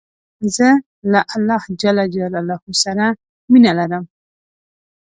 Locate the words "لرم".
3.79-4.05